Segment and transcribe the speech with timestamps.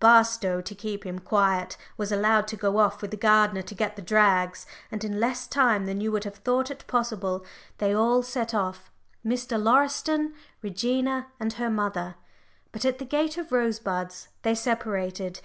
[0.00, 3.94] Barstow, to keep him quiet, was allowed to go off with the gardener to get
[3.94, 7.44] the drags, and in less time than you would have thought it possible
[7.76, 8.90] they all set off
[9.22, 9.62] Mr.
[9.62, 10.32] Lauriston,
[10.62, 12.14] Regina, and her mother.
[12.72, 15.40] But at the gate of Rosebuds they separated.